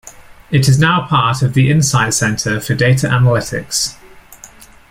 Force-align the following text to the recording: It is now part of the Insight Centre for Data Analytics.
It 0.49 0.67
is 0.67 0.79
now 0.79 1.05
part 1.05 1.43
of 1.43 1.53
the 1.53 1.69
Insight 1.69 2.15
Centre 2.15 2.59
for 2.59 2.73
Data 2.73 3.05
Analytics. 3.07 3.97